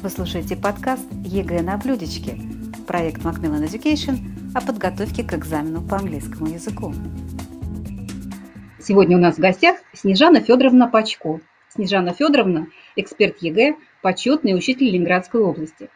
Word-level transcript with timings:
Вы 0.00 0.10
слушаете 0.10 0.54
подкаст 0.54 1.08
ЕГЭ 1.24 1.60
на 1.62 1.76
блюдечке, 1.76 2.38
проект 2.86 3.22
Macmillan 3.22 3.64
Education 3.64 4.18
о 4.54 4.60
подготовке 4.60 5.24
к 5.24 5.34
экзамену 5.34 5.82
по 5.82 5.96
английскому 5.96 6.46
языку. 6.46 6.94
Сегодня 8.80 9.16
у 9.16 9.20
нас 9.20 9.34
в 9.34 9.40
гостях 9.40 9.78
Снежана 9.92 10.40
Федоровна 10.40 10.86
Пачко. 10.86 11.40
Снежана 11.70 12.14
Федоровна– 12.14 12.68
эксперт 12.96 13.38
ЕГЭ, 13.42 13.74
почетный 14.00 14.56
учитель 14.56 14.86
Ленинградской 14.86 15.40
области. 15.40 15.90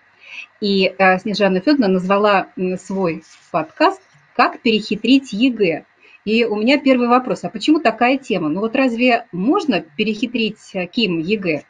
И 0.61 0.93
э, 0.99 1.19
Снежана 1.21 1.61
Федоровна 1.61 1.87
назвала 1.87 2.49
свой 2.79 3.23
подкаст 3.53 4.03
«Как 4.35 4.61
перехитрить 4.63 5.33
ЕГЭ». 5.33 5.85
И 6.25 6.45
у 6.45 6.57
меня 6.57 6.81
первый 6.81 7.07
вопрос. 7.07 7.45
А 7.45 7.51
почему 7.51 7.79
такая 7.79 8.19
тема? 8.19 8.49
Ну 8.49 8.63
вот 8.63 8.75
разве 8.75 9.27
можно 9.31 9.81
перехитрить 9.81 10.75
э, 10.75 10.87
Ким 10.87 11.21
ЕГЭ? 11.21 11.63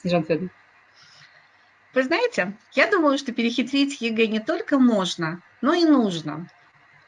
Снежана 0.00 0.22
Федоровна. 0.22 0.50
Вы 1.96 2.02
знаете, 2.02 2.52
я 2.74 2.90
думаю, 2.90 3.16
что 3.16 3.32
перехитрить 3.32 4.02
ЕГЭ 4.02 4.26
не 4.26 4.38
только 4.38 4.78
можно, 4.78 5.40
но 5.62 5.72
и 5.72 5.86
нужно. 5.86 6.46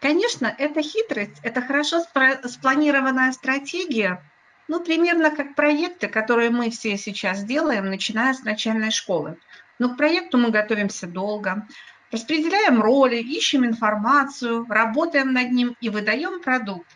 Конечно, 0.01 0.47
это 0.47 0.81
хитрость, 0.81 1.37
это 1.43 1.61
хорошо 1.61 2.01
спланированная 2.01 3.33
стратегия, 3.33 4.23
ну, 4.67 4.81
примерно 4.83 5.31
как 5.31 5.55
проекты, 5.55 6.09
которые 6.09 6.49
мы 6.49 6.71
все 6.71 6.97
сейчас 6.97 7.45
делаем, 7.45 7.91
начиная 7.91 8.33
с 8.33 8.45
начальной 8.45 8.91
школы. 8.91 9.37
Но 9.79 9.91
к 9.91 9.99
проекту 9.99 10.39
мы 10.39 10.51
готовимся 10.51 11.07
долго, 11.07 11.69
распределяем 12.11 12.81
роли, 12.81 13.17
ищем 13.17 13.67
информацию, 13.67 14.65
работаем 14.71 15.35
над 15.35 15.53
ним 15.53 15.77
и 15.83 15.91
выдаем 15.91 16.41
продукт. 16.41 16.89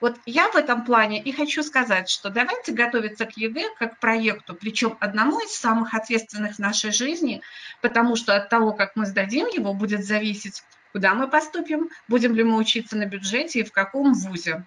Вот 0.00 0.16
я 0.26 0.48
в 0.48 0.54
этом 0.54 0.84
плане 0.84 1.20
и 1.20 1.32
хочу 1.32 1.62
сказать, 1.62 2.08
что 2.08 2.30
давайте 2.30 2.72
готовиться 2.72 3.26
к 3.26 3.36
ЕГЭ 3.36 3.74
как 3.78 3.96
к 3.96 3.98
проекту, 3.98 4.54
причем 4.54 4.96
одному 5.00 5.40
из 5.40 5.52
самых 5.56 5.92
ответственных 5.94 6.56
в 6.56 6.58
нашей 6.60 6.92
жизни, 6.92 7.42
потому 7.80 8.14
что 8.14 8.36
от 8.36 8.48
того, 8.48 8.72
как 8.72 8.94
мы 8.94 9.06
сдадим 9.06 9.48
его, 9.48 9.74
будет 9.74 10.04
зависеть, 10.04 10.62
куда 10.92 11.14
мы 11.14 11.28
поступим, 11.28 11.90
будем 12.06 12.34
ли 12.34 12.44
мы 12.44 12.56
учиться 12.58 12.96
на 12.96 13.06
бюджете 13.06 13.60
и 13.60 13.64
в 13.64 13.72
каком 13.72 14.14
вузе. 14.14 14.64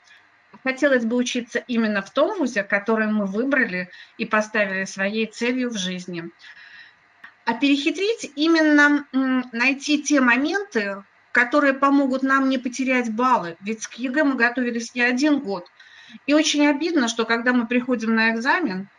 Хотелось 0.64 1.06
бы 1.06 1.16
учиться 1.16 1.59
именно 1.59 2.02
в 2.02 2.12
том 2.12 2.38
вузе, 2.38 2.64
который 2.64 3.08
мы 3.08 3.26
выбрали 3.26 3.90
и 4.18 4.26
поставили 4.26 4.84
своей 4.84 5.28
целью 5.28 5.70
в 5.70 5.78
жизни. 5.78 6.30
А 7.46 7.54
перехитрить 7.54 8.32
именно 8.36 9.08
найти 9.54 10.04
те 10.04 10.20
моменты, 10.20 11.04
которые 11.32 11.74
помогут 11.74 12.24
нам 12.24 12.50
не 12.50 12.58
потерять 12.58 13.14
баллы. 13.14 13.58
Ведь 13.62 13.88
к 13.88 13.94
ЕГЭ 13.96 14.24
мы 14.24 14.36
готовились 14.36 14.96
не 14.96 15.02
один 15.02 15.40
год. 15.40 15.68
И 16.26 16.34
очень 16.34 16.68
обидно, 16.68 17.08
что 17.08 17.26
когда 17.26 17.54
мы 17.54 17.68
приходим 17.68 18.16
на 18.16 18.32
экзамен, 18.32 18.90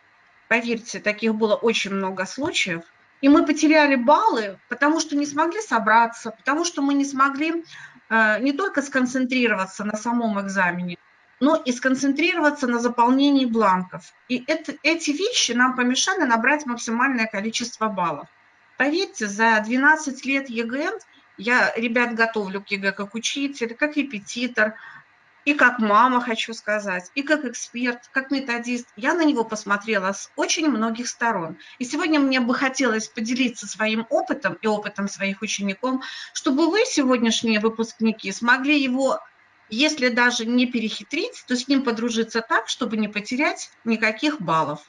поверьте, 0.47 0.99
таких 0.99 1.35
было 1.35 1.55
очень 1.55 1.91
много 1.91 2.25
случаев, 2.25 2.83
и 3.21 3.29
мы 3.29 3.45
потеряли 3.45 3.95
баллы, 3.95 4.59
потому 4.67 4.99
что 4.99 5.15
не 5.15 5.25
смогли 5.25 5.61
собраться, 5.61 6.31
потому 6.31 6.65
что 6.65 6.81
мы 6.81 6.93
не 6.93 7.05
смогли 7.05 7.63
э, 8.09 8.41
не 8.41 8.51
только 8.51 8.81
сконцентрироваться 8.81 9.85
на 9.85 9.95
самом 9.95 10.41
экзамене, 10.41 10.97
но 11.39 11.55
и 11.55 11.71
сконцентрироваться 11.71 12.67
на 12.67 12.79
заполнении 12.79 13.45
бланков. 13.45 14.13
И 14.27 14.43
это, 14.47 14.73
эти 14.83 15.11
вещи 15.11 15.51
нам 15.51 15.75
помешали 15.75 16.23
набрать 16.23 16.65
максимальное 16.65 17.27
количество 17.27 17.87
баллов. 17.87 18.27
Поверьте, 18.77 19.27
за 19.27 19.61
12 19.63 20.25
лет 20.25 20.49
ЕГЭ 20.49 20.91
я 21.37 21.73
ребят 21.75 22.13
готовлю 22.13 22.61
к 22.61 22.67
ЕГЭ 22.69 22.91
как 22.91 23.15
учитель, 23.15 23.73
как 23.73 23.97
репетитор, 23.97 24.75
и 25.45 25.53
как 25.53 25.79
мама, 25.79 26.21
хочу 26.21 26.53
сказать, 26.53 27.11
и 27.15 27.21
как 27.21 27.45
эксперт, 27.45 28.09
как 28.11 28.31
методист. 28.31 28.87
Я 28.95 29.13
на 29.13 29.25
него 29.25 29.43
посмотрела 29.43 30.13
с 30.13 30.31
очень 30.35 30.69
многих 30.69 31.07
сторон. 31.07 31.57
И 31.79 31.85
сегодня 31.85 32.19
мне 32.19 32.39
бы 32.39 32.53
хотелось 32.53 33.07
поделиться 33.07 33.67
своим 33.67 34.05
опытом 34.09 34.57
и 34.61 34.67
опытом 34.67 35.07
своих 35.07 35.41
учеников, 35.41 36.03
чтобы 36.33 36.69
вы, 36.69 36.85
сегодняшние 36.85 37.59
выпускники, 37.59 38.31
смогли 38.31 38.81
его, 38.81 39.19
если 39.69 40.09
даже 40.09 40.45
не 40.45 40.65
перехитрить, 40.65 41.43
то 41.47 41.55
с 41.55 41.67
ним 41.67 41.83
подружиться 41.83 42.41
так, 42.41 42.69
чтобы 42.69 42.95
не 42.97 43.07
потерять 43.07 43.71
никаких 43.83 44.39
баллов. 44.41 44.81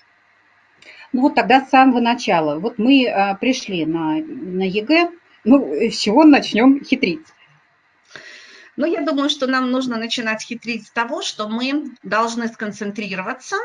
Ну 1.12 1.22
вот 1.22 1.34
тогда 1.34 1.65
с 1.65 1.71
самого 1.71 2.00
начала. 2.00 2.59
Вот 2.59 2.78
мы 2.78 3.06
а, 3.06 3.34
пришли 3.37 3.87
на, 3.87 4.16
на 4.16 4.69
ЕГЭ, 4.69 5.11
ну, 5.44 5.75
с 5.75 5.97
чего 5.97 6.25
начнем 6.25 6.82
хитрить? 6.84 7.27
Ну, 8.77 8.87
я 8.87 9.03
думаю, 9.03 9.31
что 9.31 9.47
нам 9.47 9.71
нужно 9.71 9.97
начинать 9.99 10.43
хитрить 10.43 10.87
с 10.87 10.91
того, 10.91 11.22
что 11.22 11.49
мы 11.49 11.94
должны 12.03 12.49
сконцентрироваться 12.49 13.56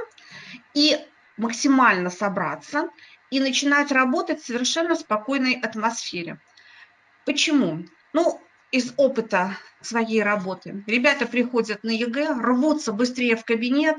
и 0.73 0.97
максимально 1.37 2.09
собраться 2.09 2.89
и 3.31 3.39
начинать 3.39 3.91
работать 3.91 4.41
в 4.41 4.45
совершенно 4.45 4.95
спокойной 4.95 5.53
атмосфере. 5.53 6.39
Почему? 7.25 7.85
Ну, 8.13 8.41
из 8.71 8.93
опыта 8.97 9.57
своей 9.81 10.21
работы. 10.21 10.83
Ребята 10.85 11.25
приходят 11.25 11.83
на 11.83 11.89
ЕГЭ, 11.89 12.33
рвутся 12.33 12.91
быстрее 12.91 13.35
в 13.35 13.45
кабинет, 13.45 13.97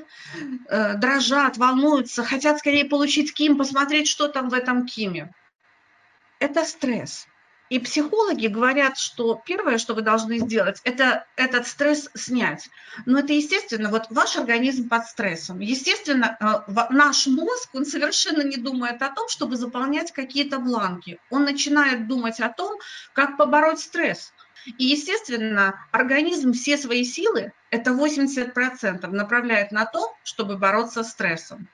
э, 0.68 0.94
дрожат, 0.94 1.56
волнуются, 1.56 2.22
хотят 2.22 2.58
скорее 2.58 2.84
получить 2.84 3.34
КИМ, 3.34 3.56
посмотреть, 3.56 4.06
что 4.06 4.28
там 4.28 4.48
в 4.48 4.54
этом 4.54 4.86
КИМе. 4.86 5.32
Это 6.38 6.64
стресс. 6.64 7.26
И 7.70 7.78
психологи 7.78 8.48
говорят, 8.48 8.98
что 8.98 9.40
первое, 9.46 9.78
что 9.78 9.94
вы 9.94 10.02
должны 10.02 10.38
сделать, 10.38 10.80
это 10.82 11.24
этот 11.36 11.68
стресс 11.68 12.10
снять. 12.14 12.68
Но 13.06 13.20
это 13.20 13.32
естественно, 13.32 13.90
вот 13.90 14.06
ваш 14.10 14.36
организм 14.36 14.88
под 14.88 15.06
стрессом. 15.06 15.60
Естественно, 15.60 16.36
э, 16.40 16.82
наш 16.90 17.28
мозг, 17.28 17.70
он 17.72 17.86
совершенно 17.86 18.42
не 18.42 18.56
думает 18.56 19.00
о 19.02 19.10
том, 19.10 19.28
чтобы 19.28 19.56
заполнять 19.56 20.10
какие-то 20.10 20.58
бланки. 20.58 21.20
Он 21.30 21.44
начинает 21.44 22.08
думать 22.08 22.40
о 22.40 22.48
том, 22.48 22.76
как 23.12 23.36
побороть 23.36 23.78
стресс. 23.78 24.32
И, 24.66 24.86
естественно, 24.86 25.86
организм 25.92 26.52
все 26.52 26.76
свои 26.76 27.04
силы, 27.04 27.52
это 27.70 27.92
80%, 27.92 29.06
направляет 29.06 29.70
на 29.70 29.86
то, 29.86 30.12
чтобы 30.24 30.58
бороться 30.58 31.04
с 31.04 31.10
стрессом. 31.10 31.68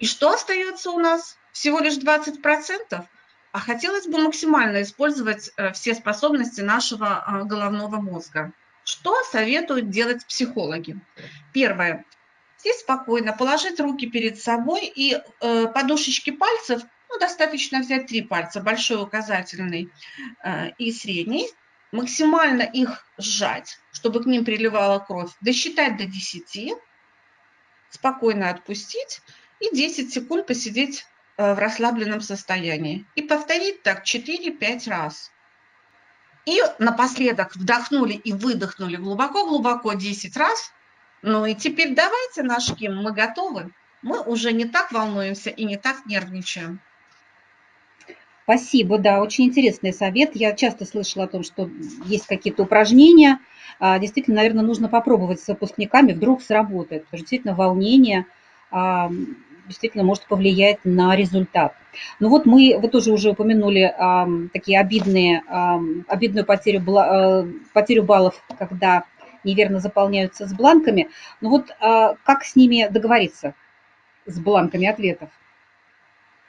И 0.00 0.06
что 0.06 0.32
остается 0.32 0.90
у 0.90 0.98
нас? 0.98 1.38
Всего 1.52 1.78
лишь 1.78 1.96
20%? 1.96 3.06
А 3.52 3.60
хотелось 3.60 4.06
бы 4.06 4.18
максимально 4.18 4.82
использовать 4.82 5.50
э, 5.56 5.72
все 5.72 5.94
способности 5.94 6.60
нашего 6.60 7.24
а, 7.24 7.44
головного 7.44 8.00
мозга. 8.00 8.52
Что 8.84 9.22
советуют 9.24 9.90
делать 9.90 10.26
психологи? 10.26 10.98
Первое. 11.52 12.04
Сесть 12.58 12.80
спокойно, 12.80 13.32
положить 13.32 13.80
руки 13.80 14.06
перед 14.06 14.40
собой 14.40 14.86
и 14.86 15.14
э, 15.14 15.66
подушечки 15.68 16.30
пальцев, 16.30 16.82
ну, 17.08 17.18
достаточно 17.18 17.80
взять 17.80 18.06
три 18.06 18.22
пальца, 18.22 18.60
большой 18.60 19.02
указательный 19.02 19.90
э, 20.44 20.70
и 20.78 20.92
средний, 20.92 21.48
максимально 21.92 22.62
их 22.62 23.06
сжать, 23.16 23.78
чтобы 23.92 24.22
к 24.22 24.26
ним 24.26 24.44
приливала 24.44 24.98
кровь, 24.98 25.30
досчитать 25.40 25.96
до 25.96 26.04
10, 26.04 26.74
спокойно 27.90 28.50
отпустить 28.50 29.22
и 29.60 29.74
10 29.74 30.12
секунд 30.12 30.46
посидеть 30.46 31.06
в 31.38 31.54
расслабленном 31.58 32.20
состоянии. 32.20 33.06
И 33.14 33.22
повторить 33.22 33.82
так 33.82 34.04
4-5 34.04 34.90
раз. 34.90 35.30
И 36.44 36.60
напоследок 36.78 37.54
вдохнули 37.54 38.14
и 38.14 38.32
выдохнули 38.32 38.96
глубоко-глубоко 38.96 39.92
10 39.92 40.36
раз. 40.36 40.72
Ну 41.22 41.46
и 41.46 41.54
теперь 41.54 41.94
давайте 41.94 42.42
наш 42.42 42.74
Ким, 42.74 42.96
мы 42.96 43.12
готовы. 43.12 43.70
Мы 44.02 44.20
уже 44.20 44.52
не 44.52 44.64
так 44.64 44.92
волнуемся 44.92 45.50
и 45.50 45.64
не 45.64 45.76
так 45.76 46.06
нервничаем. 46.06 46.80
Спасибо, 48.44 48.98
да, 48.98 49.20
очень 49.20 49.44
интересный 49.44 49.92
совет. 49.92 50.34
Я 50.34 50.54
часто 50.54 50.86
слышала 50.86 51.24
о 51.24 51.28
том, 51.28 51.44
что 51.44 51.70
есть 52.06 52.26
какие-то 52.26 52.62
упражнения. 52.62 53.40
А, 53.78 53.98
действительно, 53.98 54.36
наверное, 54.36 54.64
нужно 54.64 54.88
попробовать 54.88 55.40
с 55.40 55.48
выпускниками, 55.48 56.12
вдруг 56.12 56.42
сработает. 56.42 57.04
Потому 57.04 57.20
действительно 57.20 57.54
волнение 57.54 58.26
действительно 59.68 60.04
может 60.04 60.24
повлиять 60.26 60.78
на 60.84 61.14
результат. 61.14 61.74
Ну 62.18 62.28
вот 62.28 62.46
мы, 62.46 62.78
вы 62.80 62.88
тоже 62.88 63.12
уже 63.12 63.30
упомянули 63.30 63.82
э, 63.82 64.48
такие 64.52 64.80
обидные, 64.80 65.42
э, 65.48 65.78
обидную 66.08 66.44
потерю, 66.44 66.82
э, 66.82 67.46
потерю 67.72 68.02
баллов, 68.02 68.42
когда 68.58 69.04
неверно 69.44 69.78
заполняются 69.78 70.46
с 70.46 70.52
бланками. 70.52 71.08
Ну 71.40 71.50
вот 71.50 71.70
э, 71.70 72.14
как 72.24 72.44
с 72.44 72.56
ними 72.56 72.88
договориться, 72.90 73.54
с 74.26 74.38
бланками 74.38 74.86
ответов? 74.86 75.30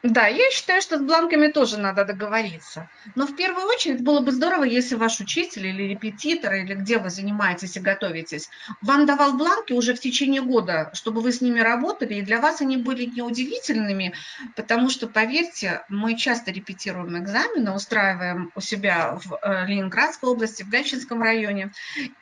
Да, 0.02 0.28
я 0.28 0.50
считаю, 0.52 0.82
что 0.82 0.98
с 0.98 1.02
бланками 1.02 1.48
тоже 1.48 1.78
надо 1.78 2.06
договориться. 2.06 2.90
Но 3.16 3.28
в 3.28 3.36
первую 3.36 3.66
очередь 3.68 4.02
было 4.02 4.22
бы 4.22 4.32
здорово, 4.32 4.64
если 4.64 4.96
ваш 4.96 5.20
учитель 5.20 5.68
или 5.68 5.84
репетитор, 5.84 6.54
или 6.54 6.74
где 6.74 7.00
вы 7.00 7.10
занимаетесь 7.10 7.76
и 7.76 7.82
готовитесь, 7.82 8.50
вам 8.82 9.06
давал 9.06 9.34
бланки 9.34 9.74
уже 9.74 9.94
в 9.94 10.00
течение 10.00 10.42
года, 10.42 10.90
чтобы 10.94 11.20
вы 11.20 11.34
с 11.34 11.42
ними 11.42 11.60
работали, 11.60 12.14
и 12.16 12.22
для 12.22 12.40
вас 12.40 12.62
они 12.62 12.78
были 12.78 13.06
неудивительными, 13.06 14.14
потому 14.56 14.90
что, 14.90 15.08
поверьте, 15.08 15.84
мы 15.90 16.16
часто 16.16 16.52
репетируем 16.52 17.22
экзамены, 17.22 17.74
устраиваем 17.74 18.52
у 18.56 18.62
себя 18.62 19.20
в 19.22 19.38
э, 19.42 19.66
Ленинградской 19.68 20.30
области, 20.30 20.64
в 20.64 20.70
Гатчинском 20.70 21.22
районе, 21.22 21.72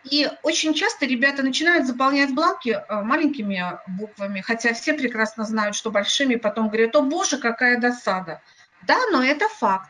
и 0.04 0.28
очень 0.42 0.74
часто 0.74 1.06
ребята 1.06 1.44
начинают 1.44 1.86
заполнять 1.86 2.34
бланки 2.34 2.70
э, 2.70 3.02
маленькими 3.04 3.62
буквами, 3.88 4.42
хотя 4.42 4.74
все 4.74 4.94
прекрасно 4.94 5.44
знают, 5.44 5.76
что 5.76 5.92
большими, 5.92 6.36
потом 6.36 6.70
говорят, 6.70 6.96
о 6.96 7.04
боже, 7.04 7.38
какая 7.38 7.67
какая 7.68 7.80
досада. 7.80 8.42
Да, 8.88 8.98
но 9.12 9.24
это 9.24 9.48
факт. 9.50 9.90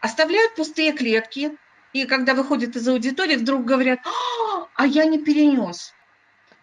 Оставляют 0.00 0.56
пустые 0.56 0.92
клетки, 0.92 1.56
и 1.92 2.04
когда 2.04 2.34
выходят 2.34 2.76
из 2.76 2.86
аудитории, 2.88 3.36
вдруг 3.36 3.64
говорят, 3.64 4.00
а, 4.04 4.68
а 4.74 4.86
я 4.86 5.04
не 5.06 5.18
перенес. 5.18 5.94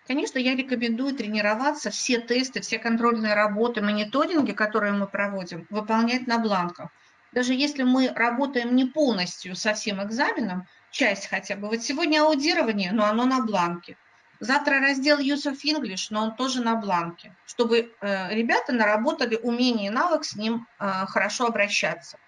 Конечно, 0.07 0.37
я 0.37 0.55
рекомендую 0.55 1.15
тренироваться, 1.15 1.89
все 1.89 2.19
тесты, 2.19 2.59
все 2.59 2.77
контрольные 2.77 3.33
работы, 3.33 3.81
мониторинги, 3.81 4.51
которые 4.51 4.91
мы 4.91 5.07
проводим, 5.07 5.65
выполнять 5.69 6.27
на 6.27 6.37
бланках. 6.39 6.89
Даже 7.31 7.53
если 7.53 7.83
мы 7.83 8.09
работаем 8.13 8.75
не 8.75 8.85
полностью 8.85 9.55
со 9.55 9.73
всем 9.73 10.03
экзаменом, 10.03 10.67
часть 10.91 11.27
хотя 11.27 11.55
бы. 11.55 11.69
Вот 11.69 11.81
сегодня 11.81 12.21
аудирование, 12.21 12.91
но 12.91 13.05
оно 13.05 13.25
на 13.25 13.41
бланке. 13.41 13.97
Завтра 14.43 14.81
раздел 14.81 15.19
Use 15.19 15.49
of 15.49 15.59
English, 15.63 16.07
но 16.09 16.23
он 16.23 16.35
тоже 16.35 16.61
на 16.61 16.75
бланке, 16.75 17.33
чтобы 17.45 17.95
э, 18.01 18.35
ребята 18.35 18.73
наработали 18.73 19.37
умение 19.37 19.87
и 19.87 19.89
навык 19.89 20.25
с 20.25 20.35
ним 20.35 20.67
э, 20.79 21.05
хорошо 21.07 21.45
обращаться. 21.45 22.19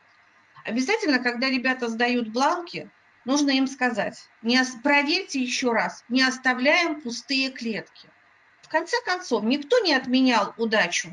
Обязательно, 0.63 1.19
когда 1.19 1.49
ребята 1.49 1.89
сдают 1.89 2.29
бланки, 2.29 2.89
нужно 3.25 3.49
им 3.49 3.67
сказать, 3.67 4.29
не, 4.41 4.57
проверьте 4.81 5.41
еще 5.41 5.73
раз, 5.73 6.05
не 6.07 6.23
оставляем 6.23 7.01
пустые 7.01 7.51
клетки. 7.51 8.07
В 8.61 8.69
конце 8.69 8.95
концов, 9.05 9.43
никто 9.43 9.79
не 9.79 9.93
отменял 9.93 10.53
удачу. 10.55 11.09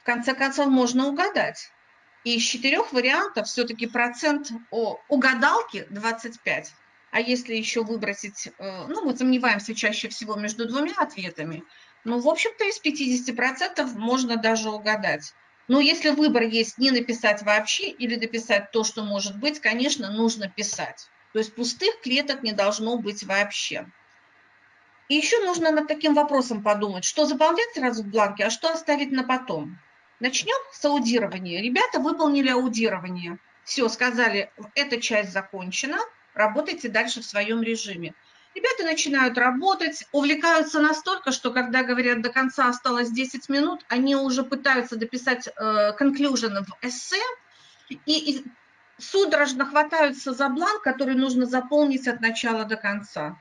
В 0.00 0.04
конце 0.04 0.32
концов, 0.32 0.68
можно 0.68 1.08
угадать. 1.08 1.70
И 2.24 2.36
из 2.36 2.42
четырех 2.42 2.94
вариантов 2.94 3.48
все-таки 3.48 3.86
процент 3.86 4.48
о 4.70 4.98
угадалки 5.08 5.86
25. 5.90 6.72
А 7.16 7.20
если 7.20 7.54
еще 7.54 7.82
выбросить, 7.82 8.48
э, 8.58 8.86
ну, 8.88 9.02
мы 9.06 9.16
сомневаемся 9.16 9.74
чаще 9.74 10.10
всего 10.10 10.34
между 10.34 10.68
двумя 10.68 10.92
ответами, 10.98 11.64
ну, 12.04 12.20
в 12.20 12.28
общем-то, 12.28 12.62
из 12.64 12.78
50% 12.78 13.94
можно 13.94 14.36
даже 14.36 14.68
угадать. 14.68 15.32
Но 15.66 15.80
если 15.80 16.10
выбор 16.10 16.42
есть 16.42 16.76
не 16.76 16.90
написать 16.90 17.40
вообще 17.40 17.88
или 17.88 18.16
написать 18.16 18.70
то, 18.70 18.84
что 18.84 19.02
может 19.02 19.40
быть, 19.40 19.60
конечно, 19.60 20.12
нужно 20.12 20.50
писать. 20.50 21.08
То 21.32 21.38
есть 21.38 21.54
пустых 21.54 22.02
клеток 22.02 22.42
не 22.42 22.52
должно 22.52 22.98
быть 22.98 23.24
вообще. 23.24 23.86
И 25.08 25.14
еще 25.14 25.42
нужно 25.42 25.70
над 25.70 25.88
таким 25.88 26.12
вопросом 26.12 26.62
подумать, 26.62 27.04
что 27.06 27.24
заполнять 27.24 27.72
сразу 27.72 28.02
в 28.02 28.08
бланке, 28.08 28.44
а 28.44 28.50
что 28.50 28.70
оставить 28.70 29.10
на 29.10 29.22
потом. 29.22 29.78
Начнем 30.20 30.58
с 30.70 30.84
аудирования. 30.84 31.62
Ребята 31.62 31.98
выполнили 31.98 32.50
аудирование. 32.50 33.38
Все, 33.64 33.88
сказали, 33.88 34.52
эта 34.74 35.00
часть 35.00 35.32
закончена, 35.32 35.96
работайте 36.36 36.88
дальше 36.88 37.20
в 37.20 37.24
своем 37.24 37.62
режиме. 37.62 38.14
Ребята 38.54 38.84
начинают 38.84 39.36
работать, 39.36 40.06
увлекаются 40.12 40.80
настолько, 40.80 41.32
что 41.32 41.50
когда 41.50 41.82
говорят 41.82 42.22
до 42.22 42.30
конца 42.30 42.68
осталось 42.68 43.10
10 43.10 43.48
минут, 43.48 43.84
они 43.88 44.16
уже 44.16 44.44
пытаются 44.44 44.96
дописать 44.96 45.48
э, 45.48 45.92
conclusion 45.98 46.64
в 46.64 46.86
эссе, 46.86 47.20
и, 47.88 47.96
и 48.06 48.44
судорожно 48.98 49.66
хватаются 49.66 50.32
за 50.32 50.48
бланк, 50.48 50.82
который 50.82 51.14
нужно 51.14 51.46
заполнить 51.46 52.08
от 52.08 52.20
начала 52.20 52.64
до 52.64 52.76
конца. 52.76 53.36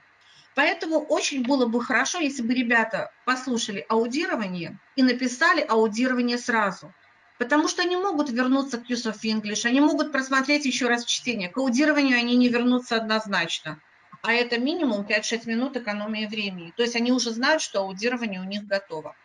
Поэтому 0.54 1.00
очень 1.00 1.44
было 1.44 1.66
бы 1.66 1.84
хорошо, 1.84 2.20
если 2.20 2.42
бы 2.42 2.54
ребята 2.54 3.12
послушали 3.26 3.86
аудирование 3.88 4.80
и 4.96 5.04
написали 5.04 5.62
аудирование 5.62 6.38
сразу. 6.38 6.94
Потому 7.38 7.68
что 7.68 7.82
они 7.82 7.98
могут 7.98 8.30
вернуться 8.30 8.78
к 8.78 8.90
Use 8.90 9.12
of 9.12 9.20
English, 9.24 9.66
они 9.66 9.82
могут 9.82 10.12
просмотреть 10.12 10.66
еще 10.66 10.88
раз 10.88 11.06
чтение. 11.06 11.50
К 11.50 11.58
аудированию 11.58 12.18
они 12.18 12.36
не 12.36 12.50
вернутся 12.50 12.96
однозначно. 12.96 13.80
А 14.22 14.34
это 14.34 14.58
минимум 14.58 15.06
5-6 15.06 15.48
минут 15.48 15.78
экономии 15.78 16.26
времени. 16.26 16.74
То 16.76 16.84
есть 16.84 16.96
они 16.96 17.12
уже 17.12 17.32
знают, 17.32 17.62
что 17.62 17.82
аудирование 17.82 18.42
у 18.42 18.46
них 18.46 18.66
готово. 18.66 19.16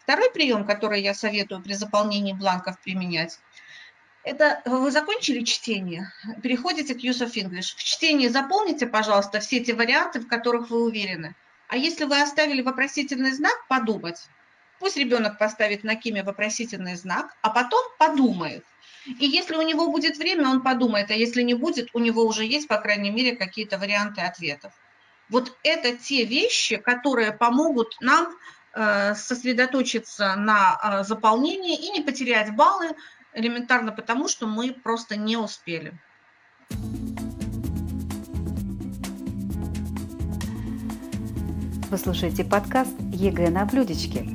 Второй 0.00 0.30
прием, 0.30 0.64
который 0.64 1.02
я 1.02 1.14
советую 1.14 1.62
при 1.62 1.74
заполнении 1.74 2.32
бланков 2.32 2.80
применять– 2.80 3.38
это 4.26 4.60
вы 4.64 4.90
закончили 4.90 5.44
чтение, 5.44 6.12
переходите 6.42 6.96
к 6.96 6.98
Use 6.98 7.24
of 7.24 7.34
English. 7.34 7.76
В 7.76 7.84
чтении 7.84 8.26
заполните, 8.26 8.88
пожалуйста, 8.88 9.38
все 9.38 9.60
те 9.60 9.72
варианты, 9.72 10.18
в 10.18 10.26
которых 10.26 10.68
вы 10.68 10.82
уверены. 10.82 11.36
А 11.68 11.76
если 11.76 12.06
вы 12.06 12.20
оставили 12.20 12.60
вопросительный 12.60 13.30
знак, 13.30 13.54
подумать. 13.68 14.28
Пусть 14.78 14.96
ребенок 14.96 15.38
поставит 15.38 15.84
на 15.84 15.96
Киме 15.96 16.22
вопросительный 16.22 16.96
знак, 16.96 17.34
а 17.42 17.50
потом 17.50 17.82
подумает. 17.98 18.64
И 19.06 19.26
если 19.26 19.56
у 19.56 19.62
него 19.62 19.90
будет 19.90 20.18
время, 20.18 20.48
он 20.48 20.62
подумает, 20.62 21.10
а 21.10 21.14
если 21.14 21.42
не 21.42 21.54
будет, 21.54 21.88
у 21.94 21.98
него 21.98 22.24
уже 22.24 22.44
есть, 22.44 22.68
по 22.68 22.78
крайней 22.78 23.10
мере, 23.10 23.36
какие-то 23.36 23.78
варианты 23.78 24.20
ответов. 24.20 24.72
Вот 25.28 25.56
это 25.62 25.96
те 25.96 26.24
вещи, 26.24 26.76
которые 26.76 27.32
помогут 27.32 27.96
нам 28.00 28.36
э, 28.74 29.14
сосредоточиться 29.14 30.34
на 30.36 30.78
э, 30.82 31.04
заполнении 31.04 31.76
и 31.76 31.90
не 31.90 32.00
потерять 32.00 32.54
баллы, 32.54 32.94
элементарно 33.32 33.92
потому, 33.92 34.28
что 34.28 34.46
мы 34.46 34.72
просто 34.72 35.16
не 35.16 35.36
успели. 35.36 35.98
Вы 41.88 41.98
слушаете 41.98 42.44
подкаст 42.44 42.94
ЕГЭ 43.12 43.50
на 43.50 43.64
блюдечке, 43.64 44.26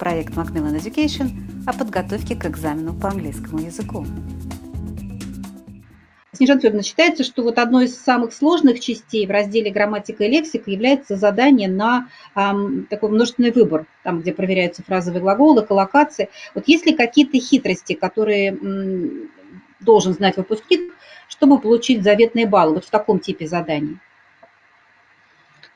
проект 0.00 0.32
Macmillan 0.34 0.76
Education 0.76 1.28
о 1.66 1.74
подготовке 1.74 2.34
к 2.34 2.46
экзамену 2.46 2.94
по 2.94 3.08
английскому 3.10 3.58
языку. 3.58 4.06
Снежана 6.32 6.58
Федоровна, 6.60 6.82
считается, 6.82 7.22
что 7.22 7.42
вот 7.42 7.58
одной 7.58 7.84
из 7.84 8.00
самых 8.00 8.32
сложных 8.32 8.80
частей 8.80 9.26
в 9.26 9.30
разделе 9.30 9.70
грамматика 9.70 10.24
и 10.24 10.28
лексика 10.30 10.70
является 10.70 11.16
задание 11.16 11.68
на 11.68 12.08
эм, 12.34 12.86
такой 12.88 13.10
множественный 13.10 13.52
выбор, 13.52 13.84
там, 14.02 14.20
где 14.20 14.32
проверяются 14.32 14.82
фразовые 14.82 15.20
глаголы, 15.20 15.60
коллокации. 15.62 16.30
Вот 16.54 16.66
есть 16.66 16.86
ли 16.86 16.94
какие-то 16.94 17.38
хитрости, 17.38 17.92
которые 17.92 18.52
м, 18.52 19.30
должен 19.80 20.14
знать 20.14 20.38
выпускник, 20.38 20.94
чтобы 21.28 21.58
получить 21.58 22.02
заветные 22.02 22.46
баллы 22.46 22.76
вот 22.76 22.86
в 22.86 22.90
таком 22.90 23.20
типе 23.20 23.46
заданий? 23.46 23.98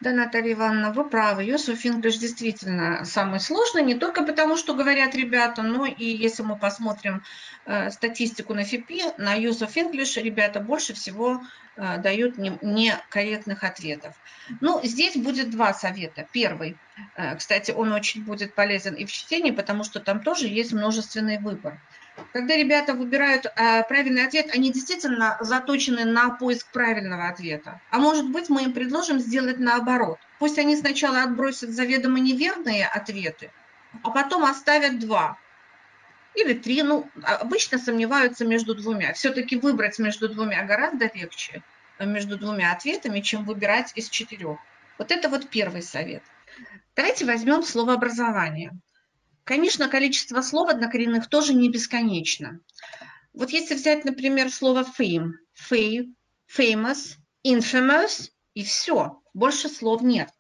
Да, 0.04 0.12
Наталья 0.12 0.52
Ивановна, 0.52 0.92
вы 0.92 1.08
правы. 1.08 1.44
Юсуф 1.44 1.82
English 1.86 2.18
действительно 2.18 3.06
самый 3.06 3.40
сложный, 3.40 3.82
не 3.82 3.94
только 3.94 4.22
потому, 4.22 4.58
что 4.58 4.74
говорят 4.74 5.14
ребята, 5.14 5.62
но 5.62 5.86
и 5.86 6.04
если 6.04 6.42
мы 6.42 6.56
посмотрим 6.58 7.22
э, 7.64 7.90
статистику 7.90 8.52
на 8.52 8.64
ФИПИ, 8.64 9.02
на 9.16 9.32
Юсуф 9.32 9.74
English 9.74 10.20
ребята 10.20 10.60
больше 10.60 10.92
всего 10.92 11.40
э, 11.76 11.96
дают 12.02 12.36
некорректных 12.36 13.62
не 13.62 13.68
ответов. 13.68 14.14
Ну, 14.60 14.78
здесь 14.84 15.16
будет 15.16 15.48
два 15.48 15.72
совета. 15.72 16.28
Первый, 16.32 16.76
э, 17.16 17.36
кстати, 17.36 17.70
он 17.70 17.90
очень 17.94 18.24
будет 18.24 18.54
полезен 18.54 18.92
и 18.92 19.06
в 19.06 19.10
чтении, 19.10 19.52
потому 19.52 19.84
что 19.84 20.00
там 20.00 20.22
тоже 20.22 20.48
есть 20.48 20.74
множественный 20.74 21.38
выбор. 21.38 21.80
Когда 22.32 22.56
ребята 22.56 22.94
выбирают 22.94 23.46
э, 23.46 23.82
правильный 23.84 24.24
ответ, 24.24 24.54
они 24.54 24.72
действительно 24.72 25.36
заточены 25.40 26.04
на 26.04 26.30
поиск 26.30 26.70
правильного 26.72 27.28
ответа. 27.28 27.80
А 27.90 27.98
может 27.98 28.30
быть, 28.30 28.48
мы 28.48 28.64
им 28.64 28.72
предложим 28.72 29.18
сделать 29.18 29.58
наоборот. 29.58 30.18
Пусть 30.38 30.58
они 30.58 30.76
сначала 30.76 31.22
отбросят 31.22 31.70
заведомо 31.70 32.20
неверные 32.20 32.86
ответы, 32.86 33.50
а 34.02 34.10
потом 34.10 34.44
оставят 34.44 34.98
два 34.98 35.38
или 36.34 36.54
три. 36.54 36.82
Ну, 36.82 37.08
обычно 37.22 37.78
сомневаются 37.78 38.44
между 38.44 38.74
двумя. 38.74 39.12
Все-таки 39.12 39.56
выбрать 39.56 39.98
между 39.98 40.28
двумя 40.28 40.64
гораздо 40.64 41.10
легче, 41.14 41.62
э, 41.98 42.06
между 42.06 42.36
двумя 42.38 42.72
ответами, 42.72 43.20
чем 43.20 43.44
выбирать 43.44 43.92
из 43.96 44.08
четырех. 44.08 44.58
Вот 44.98 45.10
это 45.10 45.28
вот 45.28 45.48
первый 45.48 45.82
совет. 45.82 46.22
Давайте 46.94 47.24
возьмем 47.24 47.64
слово 47.64 47.94
образование. 47.94 48.70
Конечно, 49.44 49.88
количество 49.88 50.40
слов 50.40 50.70
однокоренных 50.70 51.28
тоже 51.28 51.52
не 51.52 51.68
бесконечно. 51.68 52.60
Вот 53.34 53.50
если 53.50 53.74
взять, 53.74 54.04
например, 54.04 54.50
слово 54.50 54.86
fame, 54.98 55.32
fame, 55.70 56.14
famous, 56.50 57.16
infamous 57.46 58.30
и 58.54 58.64
все, 58.64 59.20
больше 59.34 59.68
слов 59.68 60.02
нет. 60.02 60.30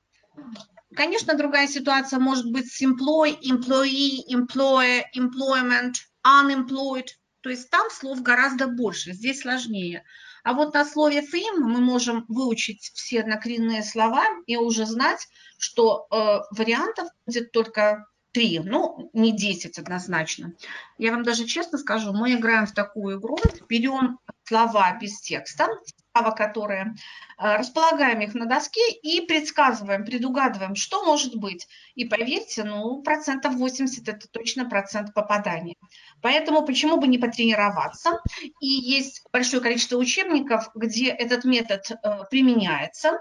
Конечно, 0.94 1.34
другая 1.34 1.68
ситуация 1.68 2.18
может 2.18 2.50
быть 2.50 2.72
с 2.72 2.80
employee, 2.80 3.36
employee, 3.42 4.20
employer, 4.30 5.02
employment, 5.14 5.94
unemployed. 6.24 7.08
То 7.42 7.50
есть 7.50 7.68
там 7.68 7.90
слов 7.90 8.22
гораздо 8.22 8.68
больше, 8.68 9.12
здесь 9.12 9.40
сложнее. 9.40 10.04
А 10.44 10.54
вот 10.54 10.72
на 10.72 10.84
слове 10.84 11.20
fame 11.20 11.58
мы 11.58 11.80
можем 11.80 12.24
выучить 12.28 12.90
все 12.94 13.20
однокоренные 13.20 13.82
слова 13.82 14.24
и 14.46 14.56
уже 14.56 14.86
знать, 14.86 15.26
что 15.58 16.06
э, 16.10 16.40
вариантов 16.56 17.08
будет 17.26 17.50
только 17.52 18.06
три, 18.34 18.58
ну, 18.58 19.10
не 19.12 19.32
10 19.32 19.78
однозначно. 19.78 20.52
Я 20.98 21.12
вам 21.12 21.22
даже 21.22 21.46
честно 21.46 21.78
скажу, 21.78 22.12
мы 22.12 22.34
играем 22.34 22.66
в 22.66 22.72
такую 22.72 23.18
игру, 23.18 23.38
берем 23.68 24.18
слова 24.42 24.98
без 25.00 25.20
текста, 25.20 25.68
слова, 26.12 26.32
которые 26.32 26.94
э, 27.38 27.56
располагаем 27.56 28.20
их 28.20 28.34
на 28.34 28.46
доске 28.46 28.90
и 28.90 29.20
предсказываем, 29.22 30.04
предугадываем, 30.04 30.74
что 30.74 31.04
может 31.04 31.36
быть. 31.36 31.66
И 31.94 32.04
поверьте, 32.04 32.64
ну, 32.64 33.02
процентов 33.02 33.54
80– 33.54 34.08
это 34.10 34.28
точно 34.28 34.68
процент 34.68 35.14
попадания. 35.14 35.76
Поэтому 36.20 36.66
почему 36.66 36.98
бы 36.98 37.06
не 37.06 37.18
потренироваться? 37.18 38.20
И 38.60 38.66
есть 38.66 39.22
большое 39.32 39.62
количество 39.62 39.96
учебников, 39.96 40.70
где 40.74 41.10
этот 41.10 41.44
метод 41.44 41.88
э, 41.90 42.24
применяется. 42.30 43.20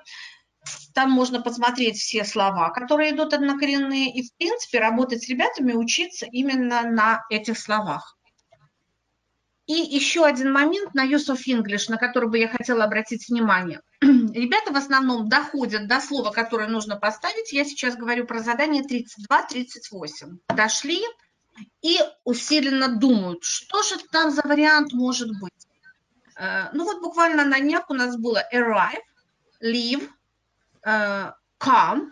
Там 0.94 1.12
можно 1.12 1.42
посмотреть 1.42 1.98
все 1.98 2.24
слова, 2.24 2.70
которые 2.70 3.12
идут 3.12 3.34
однокоренные, 3.34 4.12
и, 4.14 4.28
в 4.28 4.34
принципе, 4.38 4.80
работать 4.80 5.24
с 5.24 5.30
ребятами, 5.30 5.74
учиться 5.74 6.28
именно 6.32 6.84
на 6.84 7.24
этих 7.30 7.58
словах. 7.58 8.18
И 9.66 9.74
еще 9.74 10.26
один 10.26 10.52
момент 10.52 10.94
на 10.94 11.06
use 11.06 11.34
of 11.34 11.40
English, 11.48 11.86
на 11.88 11.98
который 11.98 12.30
бы 12.30 12.38
я 12.38 12.50
хотела 12.50 12.84
обратить 12.84 13.30
внимание. 13.30 13.82
Ребята 14.02 14.74
в 14.74 14.76
основном 14.76 15.30
доходят 15.30 15.88
до 15.88 16.02
слова, 16.02 16.32
которое 16.32 16.68
нужно 16.68 16.98
поставить. 16.98 17.54
Я 17.54 17.64
сейчас 17.64 17.96
говорю 17.96 18.26
про 18.26 18.40
задание 18.40 18.84
32-38. 18.84 20.38
Дошли 20.50 21.02
и 21.82 21.98
усиленно 22.26 23.00
думают, 23.00 23.44
что 23.44 23.84
же 23.84 23.96
там 24.12 24.32
за 24.32 24.42
вариант 24.42 24.92
может 24.92 25.30
быть. 25.40 25.68
Э, 26.36 26.70
ну 26.74 26.84
вот 26.84 27.02
буквально 27.02 27.46
на 27.46 27.60
днях 27.60 27.90
у 27.90 27.94
нас 27.94 28.18
было 28.18 28.44
arrive, 28.54 29.00
leave, 29.64 30.10
э, 30.86 31.32
come, 31.60 32.12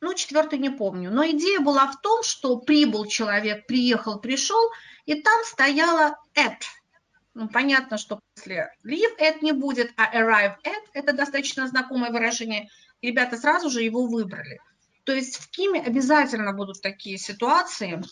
ну, 0.00 0.14
четвертый 0.14 0.58
не 0.58 0.70
помню. 0.70 1.10
Но 1.10 1.26
идея 1.26 1.60
была 1.60 1.86
в 1.90 2.00
том, 2.00 2.22
что 2.22 2.58
прибыл 2.58 3.06
человек, 3.06 3.66
приехал, 3.66 4.20
пришел, 4.20 4.70
и 5.04 5.20
там 5.20 5.44
стояла 5.44 6.16
at. 6.34 6.62
Ну, 7.34 7.48
понятно, 7.48 7.98
что 7.98 8.20
после 8.34 8.72
leave 8.84 9.18
at 9.20 9.38
не 9.42 9.52
будет, 9.52 9.92
а 9.96 10.10
arrive 10.14 10.56
at– 10.64 10.82
это 10.92 11.12
достаточно 11.12 11.66
знакомое 11.66 12.10
выражение. 12.10 12.68
Ребята 13.02 13.36
сразу 13.36 13.68
же 13.68 13.82
его 13.82 14.06
выбрали. 14.06 14.60
То 15.04 15.12
есть 15.12 15.36
в 15.36 15.50
Киме 15.50 15.80
обязательно 15.80 16.52
будут 16.52 16.82
такие 16.82 17.16
ситуации. 17.16 18.02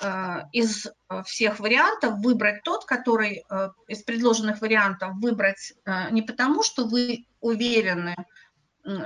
Э, 0.00 0.42
из 0.52 0.88
всех 1.24 1.60
вариантов 1.60 2.18
выбрать 2.18 2.62
тот, 2.64 2.84
который 2.84 3.44
э, 3.48 3.68
из 3.88 4.02
предложенных 4.02 4.60
вариантов 4.60 5.12
выбрать 5.14 5.72
э, 5.84 6.10
не 6.10 6.22
потому, 6.22 6.62
что 6.62 6.86
вы 6.86 7.26
уверены, 7.40 8.16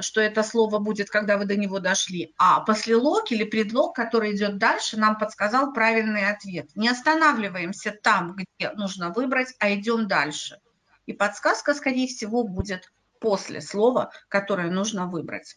что 0.01 0.21
это 0.21 0.43
слово 0.43 0.79
будет, 0.79 1.11
когда 1.11 1.37
вы 1.37 1.45
до 1.45 1.57
него 1.57 1.79
дошли, 1.81 2.35
а 2.39 2.61
послелог 2.61 3.31
или 3.31 3.45
предлог, 3.45 3.95
который 3.95 4.35
идет 4.35 4.59
дальше, 4.59 4.97
нам 4.97 5.19
подсказал 5.19 5.73
правильный 5.73 6.29
ответ. 6.29 6.71
Не 6.75 6.89
останавливаемся 6.89 7.93
там, 8.03 8.37
где 8.37 8.71
нужно 8.73 9.11
выбрать, 9.11 9.55
а 9.59 9.73
идем 9.75 10.09
дальше. 10.09 10.59
И 11.07 11.13
подсказка, 11.13 11.75
скорее 11.75 12.09
всего, 12.09 12.45
будет 12.45 12.91
после 13.21 13.61
слова, 13.61 14.11
которое 14.29 14.71
нужно 14.71 15.07
выбрать. 15.07 15.57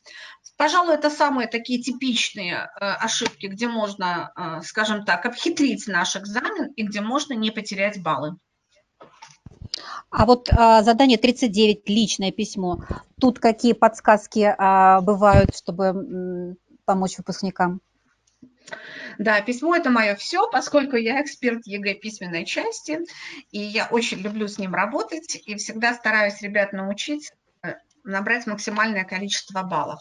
Пожалуй, 0.57 0.95
это 0.95 1.09
самые 1.09 1.47
такие 1.47 1.81
типичные 1.81 2.55
э, 2.55 2.67
ошибки, 2.79 3.47
где 3.47 3.67
можно, 3.67 4.31
э, 4.35 4.61
скажем 4.63 5.05
так, 5.05 5.25
обхитрить 5.25 5.87
наш 5.87 6.15
экзамен 6.15 6.71
и 6.73 6.83
где 6.83 7.01
можно 7.01 7.33
не 7.33 7.51
потерять 7.51 8.01
баллы. 8.01 8.37
А 10.11 10.25
вот 10.25 10.49
а, 10.51 10.81
задание 10.83 11.17
39, 11.17 11.87
личное 11.87 12.31
письмо. 12.31 12.83
Тут 13.19 13.39
какие 13.39 13.73
подсказки 13.73 14.53
а, 14.57 15.01
бывают, 15.01 15.55
чтобы 15.55 16.55
помочь 16.85 17.17
выпускникам? 17.17 17.81
Да, 19.17 19.41
письмо– 19.41 19.75
это 19.75 19.89
мое 19.89 20.15
все, 20.15 20.49
поскольку 20.49 20.95
я 20.95 21.21
эксперт 21.21 21.65
ЕГЭ 21.65 21.95
письменной 21.95 22.45
части, 22.45 22.99
и 23.51 23.59
я 23.59 23.87
очень 23.91 24.19
люблю 24.19 24.47
с 24.47 24.57
ним 24.57 24.73
работать, 24.73 25.41
и 25.45 25.55
всегда 25.55 25.93
стараюсь 25.93 26.41
ребят 26.41 26.71
научить 26.71 27.31
э, 27.63 27.73
набрать 28.03 28.47
максимальное 28.47 29.03
количество 29.03 29.63
баллов. 29.63 29.99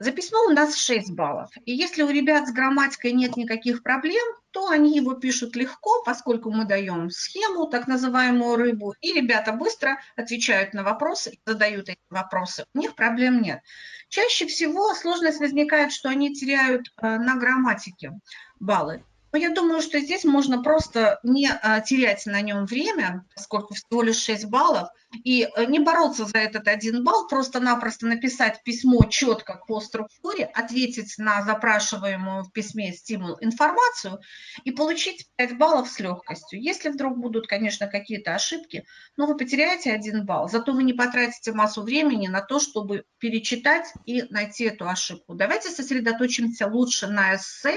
За 0.00 0.12
письмо 0.12 0.38
у 0.46 0.50
нас 0.50 0.76
6 0.76 1.12
баллов. 1.12 1.50
И 1.64 1.72
если 1.72 2.02
у 2.02 2.10
ребят 2.10 2.46
с 2.46 2.52
грамматикой 2.52 3.12
нет 3.12 3.36
никаких 3.36 3.82
проблем, 3.82 4.24
то 4.52 4.68
они 4.68 4.96
его 4.96 5.14
пишут 5.14 5.56
легко, 5.56 6.02
поскольку 6.04 6.50
мы 6.50 6.64
даем 6.64 7.10
схему, 7.10 7.66
так 7.66 7.88
называемую 7.88 8.56
рыбу, 8.56 8.94
и 9.00 9.12
ребята 9.12 9.52
быстро 9.52 9.98
отвечают 10.16 10.72
на 10.72 10.84
вопросы 10.84 11.38
задают 11.44 11.88
эти 11.88 11.98
вопросы. 12.10 12.64
У 12.74 12.78
них 12.78 12.94
проблем 12.94 13.42
нет. 13.42 13.60
Чаще 14.08 14.46
всего 14.46 14.94
сложность 14.94 15.40
возникает, 15.40 15.92
что 15.92 16.08
они 16.08 16.34
теряют 16.34 16.92
э, 16.96 17.18
на 17.18 17.36
грамматике 17.36 18.12
баллы. 18.60 19.02
Но 19.32 19.38
я 19.38 19.50
думаю, 19.50 19.82
что 19.82 20.00
здесь 20.00 20.24
можно 20.24 20.62
просто 20.62 21.20
не 21.22 21.48
а, 21.50 21.80
терять 21.80 22.24
на 22.26 22.40
нем 22.40 22.64
время, 22.64 23.24
поскольку 23.34 23.74
всего 23.74 24.02
лишь 24.02 24.16
6 24.16 24.46
баллов, 24.46 24.88
и 25.24 25.48
э, 25.56 25.64
не 25.64 25.78
бороться 25.78 26.26
за 26.26 26.38
этот 26.38 26.68
один 26.68 27.02
балл, 27.02 27.28
просто-напросто 27.28 28.06
написать 28.06 28.62
письмо 28.62 29.04
четко 29.04 29.60
по 29.66 29.80
структуре, 29.80 30.44
ответить 30.44 31.14
на 31.18 31.42
запрашиваемую 31.42 32.44
в 32.44 32.52
письме 32.52 32.92
стимул 32.92 33.38
информацию 33.40 34.20
и 34.64 34.70
получить 34.70 35.26
5 35.36 35.56
баллов 35.56 35.88
с 35.88 35.98
легкостью. 35.98 36.62
Если 36.62 36.90
вдруг 36.90 37.16
будут, 37.18 37.46
конечно, 37.46 37.86
какие-то 37.86 38.34
ошибки, 38.34 38.84
но 39.16 39.26
вы 39.26 39.36
потеряете 39.36 39.92
один 39.92 40.26
балл, 40.26 40.48
зато 40.48 40.72
вы 40.72 40.84
не 40.84 40.92
потратите 40.92 41.52
массу 41.52 41.82
времени 41.82 42.28
на 42.28 42.42
то, 42.42 42.60
чтобы 42.60 43.04
перечитать 43.18 43.92
и 44.04 44.24
найти 44.30 44.64
эту 44.64 44.88
ошибку. 44.88 45.34
Давайте 45.34 45.70
сосредоточимся 45.70 46.66
лучше 46.66 47.06
на 47.06 47.36
эссе, 47.36 47.76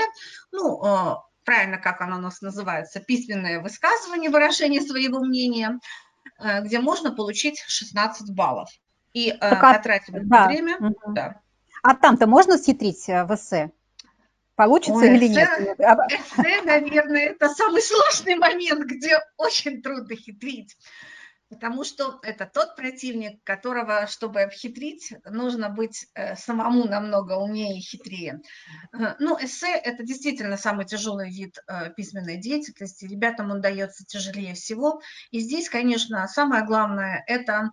ну, 0.51 0.83
э, 0.83 1.15
правильно, 1.43 1.77
как 1.77 2.01
оно 2.01 2.17
у 2.17 2.21
нас 2.21 2.41
называется, 2.41 2.99
письменное 2.99 3.59
высказывание, 3.59 4.29
выражение 4.29 4.81
своего 4.81 5.19
мнения, 5.19 5.79
э, 6.39 6.61
где 6.61 6.79
можно 6.79 7.11
получить 7.11 7.59
16 7.67 8.33
баллов. 8.35 8.69
И 9.13 9.29
э, 9.29 9.37
так, 9.37 9.63
а 9.63 9.73
потратив 9.73 10.13
да. 10.23 10.47
время... 10.47 10.77
Угу. 10.77 11.13
Да. 11.13 11.41
А 11.83 11.95
там-то 11.95 12.27
можно 12.27 12.57
схитрить 12.57 13.09
э, 13.09 13.25
в 13.25 13.35
эссе? 13.35 13.71
Получится 14.55 14.99
Ой, 14.99 15.15
или 15.15 15.27
эссе, 15.27 15.47
нет? 15.59 15.79
Эссе, 15.79 16.61
наверное, 16.63 17.29
это 17.29 17.49
самый 17.49 17.81
сложный 17.81 18.35
момент, 18.35 18.85
где 18.85 19.19
очень 19.37 19.81
трудно 19.81 20.15
хитрить 20.15 20.77
потому 21.51 21.83
что 21.83 22.19
это 22.23 22.49
тот 22.51 22.77
противник, 22.77 23.43
которого, 23.43 24.07
чтобы 24.07 24.41
обхитрить, 24.41 25.13
нужно 25.29 25.69
быть 25.69 26.07
э, 26.15 26.35
самому 26.37 26.85
намного 26.85 27.33
умнее 27.33 27.77
и 27.77 27.81
хитрее. 27.81 28.41
Э, 28.93 29.15
ну, 29.19 29.37
эссе– 29.37 29.75
это 29.83 30.01
действительно 30.03 30.55
самый 30.55 30.85
тяжелый 30.85 31.29
вид 31.29 31.57
э, 31.67 31.91
письменной 31.93 32.37
деятельности, 32.37 33.03
ребятам 33.05 33.51
он 33.51 33.59
дается 33.59 34.05
тяжелее 34.05 34.53
всего. 34.53 35.01
И 35.31 35.39
здесь, 35.41 35.69
конечно, 35.69 36.25
самое 36.27 36.65
главное– 36.65 37.23
это 37.27 37.71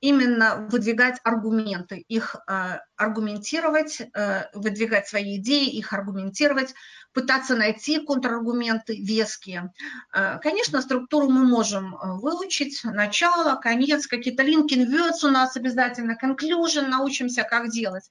именно 0.00 0.68
выдвигать 0.70 1.18
аргументы, 1.24 2.04
их 2.08 2.36
аргументировать, 2.96 4.00
выдвигать 4.54 5.08
свои 5.08 5.36
идеи, 5.38 5.68
их 5.68 5.92
аргументировать, 5.92 6.74
пытаться 7.18 7.56
найти 7.56 7.98
контраргументы 7.98 8.94
веские. 8.96 9.72
Э, 10.14 10.38
конечно, 10.38 10.80
структуру 10.80 11.28
мы 11.28 11.44
можем 11.44 11.96
выучить, 12.00 12.80
начало, 12.84 13.56
конец, 13.56 14.06
какие-то 14.06 14.44
linking 14.44 14.86
words 14.86 15.26
у 15.26 15.28
нас 15.28 15.56
обязательно, 15.56 16.16
conclusion, 16.22 16.86
научимся, 16.86 17.42
как 17.42 17.70
делать. 17.70 18.08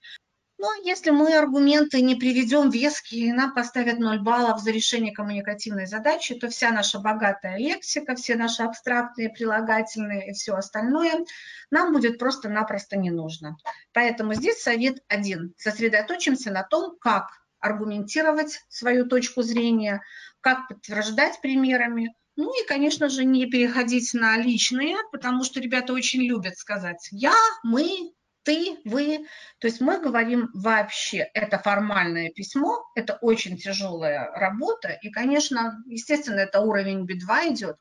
Но 0.60 0.74
если 0.84 1.12
мы 1.12 1.38
аргументы 1.38 2.02
не 2.02 2.16
приведем 2.16 2.70
веские, 2.70 3.34
нам 3.34 3.54
поставят 3.54 4.00
0 4.00 4.20
баллов 4.22 4.60
за 4.60 4.72
решение 4.72 5.14
коммуникативной 5.14 5.86
задачи, 5.86 6.36
то 6.36 6.50
вся 6.50 6.72
наша 6.72 7.00
богатая 7.00 7.58
лексика, 7.58 8.16
все 8.16 8.36
наши 8.36 8.64
абстрактные, 8.64 9.30
прилагательные 9.30 10.32
и 10.32 10.34
все 10.34 10.56
остальное 10.56 11.26
нам 11.70 11.94
будет 11.94 12.18
просто-напросто 12.18 12.98
не 12.98 13.12
нужно. 13.12 13.58
Поэтому 13.94 14.34
здесь 14.34 14.62
совет 14.62 14.98
один. 15.08 15.54
Сосредоточимся 15.58 16.52
на 16.52 16.64
том, 16.64 16.98
как 17.00 17.28
аргументировать 17.60 18.62
свою 18.70 19.06
точку 19.06 19.42
зрения, 19.42 20.02
как 20.42 20.68
подтверждать 20.68 21.42
примерами, 21.42 22.14
ну 22.36 22.54
и, 22.54 22.68
конечно 22.68 23.10
же, 23.10 23.26
не 23.26 23.48
переходить 23.48 24.14
на 24.14 24.38
личные, 24.38 24.96
потому 25.12 25.44
что 25.44 25.60
ребята 25.60 25.94
очень 25.94 26.22
любят 26.22 26.58
сказать 26.58 27.08
«я», 27.12 27.36
«мы», 27.64 28.14
ты, 28.48 28.80
вы. 28.86 29.26
То 29.60 29.68
есть 29.68 29.82
мы 29.82 30.00
говорим 30.00 30.50
вообще, 30.54 31.30
это 31.34 31.60
формальное 31.60 32.30
письмо, 32.30 32.82
это 32.96 33.18
очень 33.20 33.58
тяжелая 33.58 34.32
работа, 34.32 34.98
и, 35.02 35.10
конечно, 35.10 35.84
естественно, 35.86 36.40
это 36.40 36.62
уровень 36.62 37.06
B2 37.06 37.54
идет, 37.54 37.76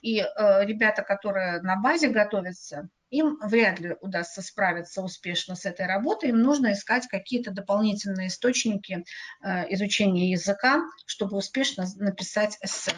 и 0.00 0.20
э, 0.20 0.64
ребята, 0.64 1.02
которые 1.02 1.60
на 1.60 1.76
базе 1.76 2.08
готовятся, 2.08 2.88
им 3.10 3.38
вряд 3.42 3.80
ли 3.80 3.96
удастся 4.00 4.40
справиться 4.40 5.02
успешно 5.02 5.56
с 5.56 5.66
этой 5.66 5.84
работой, 5.84 6.30
им 6.30 6.40
нужно 6.40 6.72
искать 6.72 7.06
какие-то 7.06 7.50
дополнительные 7.50 8.28
источники 8.28 9.04
э, 9.42 9.74
изучения 9.74 10.30
языка, 10.30 10.84
чтобы 11.04 11.36
успешно 11.36 11.84
написать 11.96 12.56
эссе. 12.62 12.94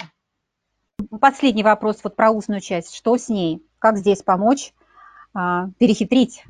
Последний 1.21 1.64
вопрос 1.64 1.99
вот 2.05 2.14
про 2.14 2.31
устную 2.31 2.61
часть. 2.61 2.95
Что 2.95 3.17
с 3.17 3.29
ней? 3.29 3.67
Как 3.81 3.97
здесь 3.97 4.23
помочь, 4.23 4.73
а, 5.33 5.71
перехитрить 5.79 6.45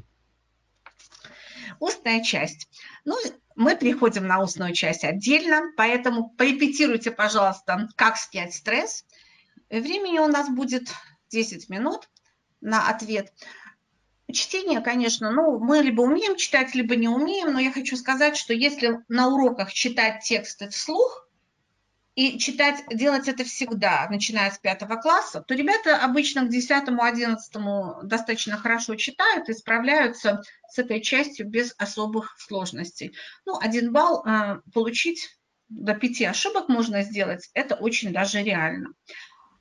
устная 1.80 2.22
часть. 2.22 2.68
Ну, 3.04 3.16
мы 3.56 3.76
переходим 3.76 4.26
на 4.26 4.40
устную 4.40 4.72
часть 4.72 5.04
отдельно, 5.04 5.72
поэтому 5.76 6.30
порепетируйте, 6.30 7.10
пожалуйста, 7.10 7.88
как 7.96 8.16
снять 8.16 8.54
стресс. 8.54 9.04
Времени 9.68 10.18
у 10.18 10.28
нас 10.28 10.48
будет 10.48 10.94
10 11.30 11.68
минут 11.68 12.08
на 12.60 12.88
ответ. 12.88 13.32
Чтение, 14.32 14.80
конечно, 14.80 15.32
ну, 15.32 15.58
мы 15.58 15.78
либо 15.78 16.02
умеем 16.02 16.36
читать, 16.36 16.74
либо 16.74 16.94
не 16.94 17.08
умеем, 17.08 17.52
но 17.52 17.58
я 17.58 17.72
хочу 17.72 17.96
сказать, 17.96 18.36
что 18.36 18.54
если 18.54 19.00
на 19.08 19.28
уроках 19.28 19.72
читать 19.72 20.22
тексты 20.22 20.68
вслух, 20.68 21.28
и 22.20 22.38
читать, 22.38 22.84
делать 22.90 23.28
это 23.28 23.44
всегда, 23.44 24.06
начиная 24.10 24.50
с 24.50 24.58
пятого 24.58 24.96
класса, 24.96 25.40
то 25.40 25.54
ребята 25.54 25.96
обычно 25.96 26.44
к 26.44 26.50
десятому, 26.50 27.02
одиннадцатому 27.02 28.00
достаточно 28.02 28.58
хорошо 28.58 28.94
читают 28.96 29.48
и 29.48 29.54
справляются 29.54 30.42
с 30.68 30.78
этой 30.78 31.00
частью 31.00 31.48
без 31.48 31.74
особых 31.78 32.36
сложностей. 32.38 33.16
Ну, 33.46 33.58
один 33.58 33.90
балл 33.90 34.22
э, 34.26 34.60
получить, 34.74 35.30
до 35.70 35.94
пяти 35.94 36.26
ошибок 36.26 36.68
можно 36.68 37.00
сделать, 37.04 37.48
это 37.54 37.74
очень 37.74 38.12
даже 38.12 38.42
реально. 38.42 38.88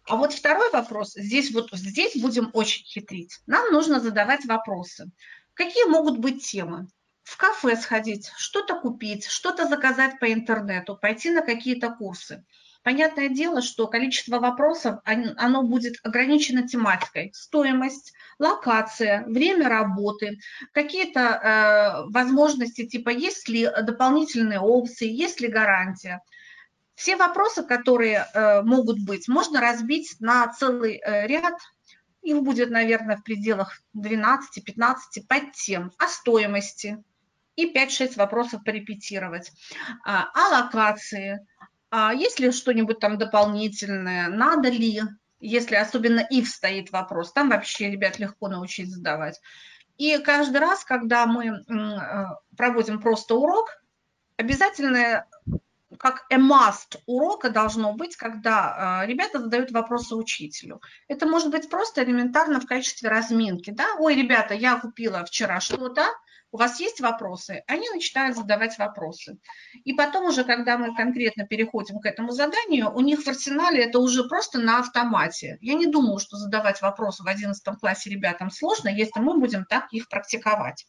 А 0.06 0.18
вот 0.18 0.34
второй 0.34 0.70
вопрос, 0.72 1.13
здесь 1.13 1.54
вот 1.54 1.70
здесь 1.72 2.22
будем 2.22 2.50
очень 2.51 2.84
хитрить. 2.84 3.39
Нам 3.48 3.72
нужно 3.72 4.01
задавать 4.01 4.44
вопросы. 4.44 5.10
Какие 5.54 5.86
могут 5.86 6.18
быть 6.18 6.46
темы? 6.46 6.88
В 7.29 7.38
кафе 7.38 7.75
сходить, 7.75 8.31
что-то 8.38 8.74
купить, 8.74 9.27
что-то 9.27 9.67
заказать 9.67 10.19
по 10.19 10.33
интернету, 10.33 10.98
пойти 11.00 11.29
на 11.29 11.43
какие-то 11.43 11.91
курсы. 11.91 12.43
Понятное 12.81 13.29
дело, 13.29 13.62
что 13.62 13.86
количество 13.86 14.39
вопросов, 14.39 15.00
оно 15.03 15.62
будет 15.62 15.98
ограничено 16.01 16.67
тематикой. 16.67 17.29
Стоимость, 17.36 18.13
локация, 18.39 19.25
время 19.27 19.69
работы, 19.69 20.39
какие-то 20.74 21.19
э, 21.19 22.12
возможности, 22.12 22.88
типа 22.88 23.09
есть 23.09 23.48
ли 23.48 23.69
дополнительные 23.83 24.59
опции, 24.59 25.07
есть 25.07 25.39
ли 25.39 25.50
гарантия. 25.50 26.21
Все 26.95 27.15
вопросы, 27.15 27.62
которые 27.62 28.25
э, 28.33 28.63
могут 28.63 29.05
быть, 29.05 29.27
можно 29.27 29.62
разбить 29.62 30.15
на 30.19 30.51
целый 30.51 30.95
э, 30.95 31.27
ряд. 31.27 31.59
Их 32.24 32.41
будет, 32.41 32.71
наверное, 32.71 33.17
в 33.17 33.24
пределах 33.24 33.83
12-15 33.95 34.95
подтем 35.27 35.91
о 36.00 36.07
стоимости 36.07 36.98
и 37.63 37.74
5-6 37.74 38.16
вопросов 38.18 38.63
порепетировать. 38.63 39.51
А, 40.06 40.28
локации, 40.51 41.46
а 41.92 42.13
есть 42.13 42.39
ли 42.39 42.51
что-нибудь 42.51 43.00
там 43.00 43.18
дополнительное, 43.18 44.28
надо 44.28 44.70
ли, 44.70 45.01
если 45.39 45.75
особенно 45.75 46.25
if 46.32 46.46
стоит 46.46 46.92
вопрос, 46.92 47.34
там 47.34 47.50
вообще 47.50 47.89
ребят 47.89 48.20
легко 48.20 48.48
научить 48.48 48.92
задавать. 48.92 49.39
И 49.98 50.18
каждый 50.20 50.58
раз, 50.58 50.86
когда 50.86 51.25
мы 51.25 51.48
э, 51.48 52.25
проводим 52.56 53.01
просто 53.01 53.36
урок, 53.36 53.82
обязательно 54.38 55.25
как 55.98 56.25
a 56.30 56.38
must 56.38 57.00
урока 57.08 57.50
должно 57.50 57.94
быть, 57.94 58.16
когда 58.16 59.01
э, 59.04 59.08
ребята 59.08 59.39
задают 59.39 59.72
вопросы 59.72 60.16
учителю. 60.16 60.82
Это 61.08 61.25
может 61.25 61.50
быть 61.50 61.70
просто 61.70 62.04
элементарно 62.04 62.62
в 62.62 62.66
качестве 62.66 63.10
разминки. 63.10 63.72
Да? 63.72 63.86
Ой, 63.98 64.16
ребята, 64.16 64.54
я 64.54 64.80
купила 64.80 65.25
вчера 65.25 65.60
что-то, 65.60 66.08
у 66.51 66.58
вас 66.58 66.79
есть 66.79 67.00
вопросы? 67.00 67.63
Они 67.68 67.89
начинают 67.89 68.36
задавать 68.36 68.77
вопросы. 68.77 69.38
И 69.84 69.94
потом 69.94 70.25
уже, 70.25 70.44
когда 70.44 70.77
мы 70.77 70.96
конкретно 70.96 71.46
переходим 71.46 72.00
к 72.00 72.06
этому 72.06 72.32
заданию, 72.32 72.91
у 72.91 73.01
них 73.01 73.22
в 73.22 73.27
арсенале 73.27 73.84
это 73.84 74.00
уже 74.00 74.24
просто 74.27 74.60
на 74.60 74.79
автомате. 74.79 75.58
Я 75.62 75.75
не 75.75 75.86
думаю, 75.86 76.20
что 76.20 76.38
задавать 76.38 76.82
вопросы 76.82 77.24
в 77.24 77.27
11 77.27 77.63
классе 77.79 78.10
ребятам 78.10 78.50
сложно, 78.50 78.89
если 78.89 79.20
мы 79.20 79.39
будем 79.39 79.65
так 79.65 79.91
их 79.91 80.10
практиковать. 80.10 80.86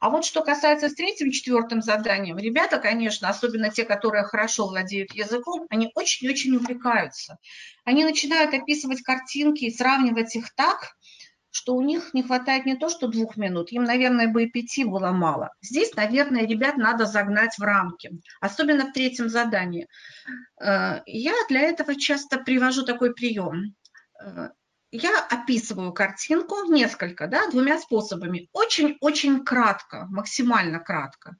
А 0.00 0.08
вот 0.08 0.24
что 0.24 0.42
касается 0.42 0.88
с 0.88 0.94
третьим, 0.94 1.30
четвертым 1.30 1.82
заданием, 1.82 2.38
ребята, 2.38 2.78
конечно, 2.78 3.28
особенно 3.28 3.68
те, 3.68 3.84
которые 3.84 4.24
хорошо 4.24 4.66
владеют 4.66 5.12
языком, 5.12 5.66
они 5.68 5.90
очень-очень 5.94 6.56
увлекаются. 6.56 7.36
Они 7.84 8.04
начинают 8.04 8.54
описывать 8.54 9.02
картинки 9.02 9.64
и 9.64 9.74
сравнивать 9.74 10.34
их 10.34 10.54
так, 10.54 10.96
что 11.50 11.74
у 11.74 11.82
них 11.82 12.14
не 12.14 12.22
хватает 12.22 12.66
не 12.66 12.76
то, 12.76 12.88
что 12.88 13.08
двух 13.08 13.36
минут, 13.36 13.72
им, 13.72 13.84
наверное, 13.84 14.28
бы 14.28 14.44
и 14.44 14.50
пяти 14.50 14.84
было 14.84 15.10
мало. 15.10 15.50
Здесь, 15.60 15.94
наверное, 15.94 16.46
ребят 16.46 16.76
надо 16.76 17.06
загнать 17.06 17.56
в 17.58 17.62
рамки, 17.62 18.10
особенно 18.40 18.86
в 18.86 18.92
третьем 18.92 19.28
задании. 19.28 19.88
Э, 20.62 21.00
я 21.06 21.34
для 21.48 21.62
этого 21.62 21.96
часто 21.96 22.38
привожу 22.38 22.84
такой 22.84 23.14
прием. 23.14 23.74
Э, 24.22 24.50
я 24.92 25.24
описываю 25.30 25.92
картинку 25.92 26.64
несколько, 26.68 27.26
да, 27.26 27.48
двумя 27.48 27.78
способами. 27.78 28.48
Очень-очень 28.52 29.44
кратко, 29.44 30.06
максимально 30.10 30.80
кратко. 30.80 31.36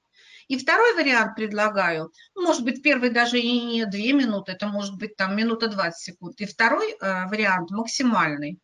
И 0.47 0.57
второй 0.57 0.95
вариант 0.95 1.35
предлагаю, 1.35 2.11
может 2.35 2.65
быть, 2.65 2.83
первый 2.83 3.09
даже 3.09 3.39
и 3.39 3.61
не 3.61 3.85
две 3.85 4.11
минуты, 4.11 4.51
это 4.51 4.67
может 4.67 4.97
быть 4.97 5.15
там 5.15 5.35
минута 5.35 5.69
20 5.69 5.97
секунд. 5.97 6.41
И 6.41 6.45
второй 6.45 6.91
э, 6.91 7.27
вариант 7.27 7.71
максимальный. 7.71 8.59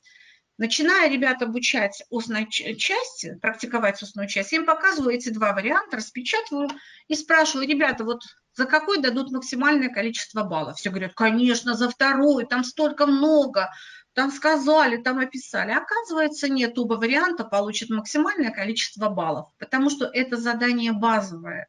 Начиная 0.58 1.08
ребят 1.10 1.42
обучать 1.44 2.04
устной 2.10 2.50
части, 2.50 3.38
практиковать 3.42 4.02
устную 4.02 4.28
часть, 4.28 4.52
я 4.52 4.60
им 4.60 4.66
показываю 4.66 5.16
эти 5.16 5.30
два 5.30 5.54
варианта, 5.54 5.98
распечатываю 5.98 6.70
и 7.08 7.16
спрашиваю, 7.16 7.68
ребята, 7.68 8.04
вот 8.04 8.22
за 8.56 8.66
какой 8.66 9.00
дадут 9.00 9.32
максимальное 9.32 9.90
количество 9.90 10.44
баллов? 10.44 10.78
Все 10.78 10.90
говорят, 10.90 11.14
конечно, 11.14 11.76
за 11.76 11.90
второй, 11.90 12.48
там 12.48 12.64
столько 12.64 13.06
много 13.06 13.70
там 14.18 14.32
сказали, 14.32 14.98
там 14.98 15.20
описали. 15.20 15.72
Оказывается, 15.72 16.50
нет, 16.50 16.80
оба 16.80 16.96
варианта 16.96 17.44
получат 17.44 17.92
максимальное 17.92 18.50
количество 18.50 19.10
баллов, 19.10 19.50
потому 19.60 19.92
что 19.92 20.06
это 20.06 20.38
задание 20.38 20.92
базовое. 20.92 21.68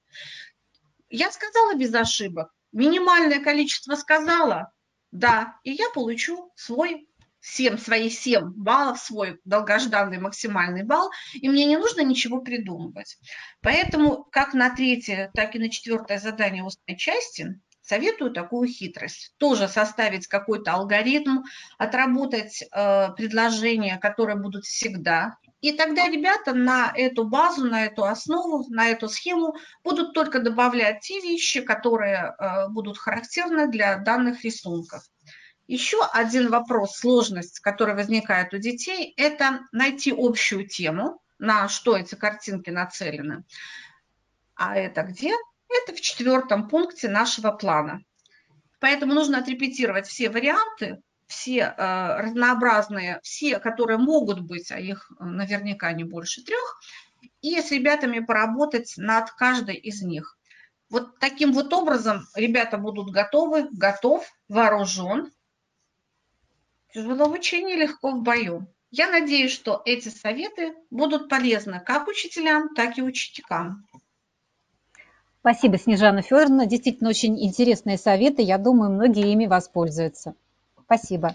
Я 1.10 1.30
сказала 1.30 1.74
без 1.74 1.92
ошибок. 1.92 2.50
Минимальное 2.72 3.44
количество 3.44 3.96
сказала, 3.96 4.72
да, 5.10 5.58
и 5.62 5.72
я 5.72 5.90
получу 5.90 6.50
свой 6.54 7.07
7, 7.48 7.78
свои 7.78 8.10
7 8.10 8.52
баллов, 8.54 8.98
свой 8.98 9.40
долгожданный 9.44 10.18
максимальный 10.18 10.84
балл, 10.84 11.10
и 11.34 11.48
мне 11.48 11.64
не 11.64 11.76
нужно 11.76 12.02
ничего 12.02 12.40
придумывать. 12.40 13.18
Поэтому 13.62 14.24
как 14.30 14.54
на 14.54 14.74
третье, 14.74 15.30
так 15.34 15.54
и 15.54 15.58
на 15.58 15.70
четвертое 15.70 16.18
задание 16.18 16.62
устной 16.62 16.96
части 16.96 17.58
Советую 17.88 18.32
такую 18.32 18.68
хитрость. 18.68 19.32
Тоже 19.38 19.66
составить 19.66 20.26
какой-то 20.26 20.74
алгоритм, 20.74 21.38
отработать 21.78 22.62
э, 22.62 23.12
предложения, 23.16 23.96
которые 23.96 24.36
будут 24.36 24.66
всегда. 24.66 25.38
И 25.62 25.72
тогда 25.72 26.06
ребята 26.06 26.52
на 26.52 26.92
эту 26.94 27.24
базу, 27.24 27.64
на 27.64 27.86
эту 27.86 28.04
основу, 28.04 28.66
на 28.68 28.90
эту 28.90 29.08
схему 29.08 29.56
будут 29.82 30.12
только 30.12 30.40
добавлять 30.40 31.00
те 31.00 31.18
вещи, 31.20 31.62
которые 31.62 32.34
э, 32.38 32.68
будут 32.68 32.98
характерны 32.98 33.70
для 33.70 33.96
данных 33.96 34.44
рисунков. 34.44 35.02
Еще 35.68 36.02
один 36.12 36.50
вопрос, 36.50 36.96
сложность, 36.96 37.60
которая 37.60 37.94
возникает 37.94 38.52
у 38.54 38.58
детей, 38.58 39.14
это 39.16 39.60
найти 39.70 40.12
общую 40.16 40.66
тему, 40.66 41.20
на 41.38 41.68
что 41.68 41.96
эти 41.96 42.14
картинки 42.14 42.70
нацелены. 42.70 43.44
А 44.54 44.76
это 44.76 45.02
где? 45.02 45.32
Это 45.68 45.94
в 45.94 46.00
четвертом 46.00 46.68
пункте 46.68 47.08
нашего 47.08 47.52
плана. 47.52 48.02
Поэтому 48.80 49.12
нужно 49.12 49.38
отрепетировать 49.38 50.06
все 50.06 50.30
варианты, 50.30 51.02
все 51.26 51.74
э, 51.76 52.20
разнообразные, 52.22 53.20
все, 53.22 53.58
которые 53.58 53.98
могут 53.98 54.40
быть, 54.40 54.72
а 54.72 54.80
их 54.80 55.10
э, 55.10 55.24
наверняка 55.24 55.92
не 55.92 56.04
больше 56.04 56.42
трех, 56.42 56.80
и 57.42 57.60
с 57.60 57.70
ребятами 57.70 58.20
поработать 58.20 58.94
над 58.96 59.30
каждой 59.32 59.74
из 59.74 60.00
них. 60.02 60.38
Вот 60.88 61.18
таким 61.18 61.52
вот 61.52 61.72
образом 61.74 62.26
ребята 62.34 62.78
будут 62.78 63.10
готовы, 63.10 63.68
готов, 63.70 64.26
вооружен. 64.48 65.30
Тяжело 66.92 67.26
в 67.28 67.32
учении, 67.32 67.76
легко 67.76 68.12
в 68.12 68.22
бою. 68.22 68.66
Я 68.90 69.10
надеюсь, 69.10 69.52
что 69.52 69.82
эти 69.84 70.08
советы 70.08 70.74
будут 70.90 71.28
полезны 71.28 71.80
как 71.84 72.08
учителям, 72.08 72.74
так 72.74 72.96
и 72.96 73.02
ученикам. 73.02 73.86
Спасибо, 75.40 75.78
Снежана 75.78 76.22
Федоровна. 76.22 76.66
Действительно, 76.66 77.10
очень 77.10 77.42
интересные 77.42 77.98
советы. 77.98 78.42
Я 78.42 78.58
думаю, 78.58 78.90
многие 78.90 79.30
ими 79.32 79.46
воспользуются. 79.46 80.34
Спасибо. 80.84 81.34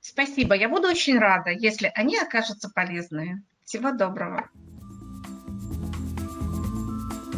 Спасибо. 0.00 0.54
Я 0.54 0.68
буду 0.68 0.88
очень 0.88 1.18
рада, 1.18 1.50
если 1.50 1.92
они 1.94 2.16
окажутся 2.16 2.70
полезными. 2.70 3.42
Всего 3.64 3.92
доброго. 3.92 4.48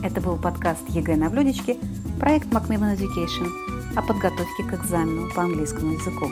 Это 0.05 0.21
был 0.21 0.41
подкаст 0.41 0.89
ЕГЭ 0.91 1.17
на 1.17 1.29
блюдечке, 1.29 1.77
проект 2.21 2.47
Macmillan 2.49 2.97
Education 2.97 3.49
о 3.97 4.03
подготовке 4.03 4.63
к 4.63 4.75
экзамену 4.75 5.29
по 5.35 5.43
английскому 5.43 5.93
языку. 5.93 6.29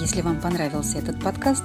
Если 0.00 0.20
вам 0.20 0.40
понравился 0.40 0.98
этот 0.98 1.22
подкаст, 1.22 1.64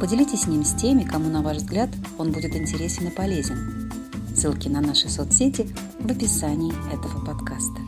поделитесь 0.00 0.46
ним 0.46 0.64
с 0.64 0.74
теми, 0.74 1.04
кому, 1.04 1.28
на 1.28 1.42
ваш 1.42 1.58
взгляд, 1.58 1.90
он 2.18 2.32
будет 2.32 2.54
интересен 2.54 3.08
и 3.08 3.10
полезен– 3.10 3.90
Ссылки 4.38 4.68
на 4.68 4.80
наши 4.80 5.08
соцсети 5.08 5.66
в 5.98 6.12
описании 6.12 6.72
этого 6.94 7.24
подкаста. 7.24 7.87